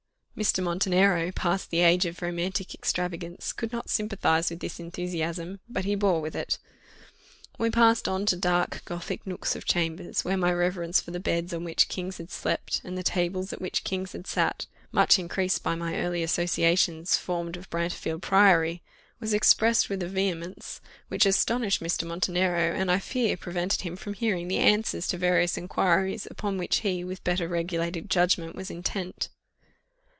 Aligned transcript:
Mr. 0.33 0.63
Montenero, 0.63 1.31
past 1.33 1.69
the 1.69 1.81
age 1.81 2.07
of 2.07 2.19
romantic 2.21 2.73
extravagance, 2.73 3.53
could 3.53 3.71
not 3.71 3.91
sympathize 3.91 4.49
with 4.49 4.59
this 4.59 4.79
enthusiasm, 4.79 5.59
but 5.69 5.85
he 5.85 5.93
bore 5.93 6.19
with 6.19 6.35
it. 6.35 6.57
We 7.59 7.69
passed 7.69 8.07
on 8.07 8.25
to 8.27 8.35
dark 8.35 8.81
Gothic 8.85 9.27
nooks 9.27 9.55
of 9.55 9.65
chambers, 9.65 10.25
where 10.25 10.37
my 10.37 10.51
reverence 10.51 10.99
for 10.99 11.11
the 11.11 11.19
beds 11.19 11.53
on 11.53 11.63
which 11.63 11.89
kings 11.89 12.17
had 12.17 12.31
slept, 12.31 12.81
and 12.83 12.97
the 12.97 13.03
tables 13.03 13.53
at 13.53 13.61
which 13.61 13.83
kings 13.83 14.13
had 14.13 14.25
sat, 14.25 14.65
much 14.91 15.19
increased 15.19 15.61
by 15.61 15.75
my 15.75 15.97
early 15.99 16.23
associations 16.23 17.17
formed 17.17 17.55
of 17.55 17.69
Brantefield 17.69 18.23
Priory, 18.23 18.81
was 19.19 19.35
expressed 19.35 19.89
with 19.89 20.01
a 20.01 20.07
vehemence 20.07 20.81
which 21.07 21.27
astonished 21.27 21.83
Mr. 21.83 22.05
Montenero; 22.07 22.73
and, 22.73 22.89
I 22.89 22.97
fear, 22.97 23.37
prevented 23.37 23.81
him 23.81 23.95
from 23.95 24.13
hearing 24.15 24.47
the 24.47 24.57
answers 24.59 25.05
to 25.09 25.17
various 25.19 25.55
inquiries, 25.55 26.25
upon 26.31 26.57
which 26.57 26.77
he, 26.79 27.03
with 27.03 27.23
better 27.23 27.47
regulated 27.47 28.09
judgment, 28.09 28.55
was 28.55 28.71
intent. 28.71 29.29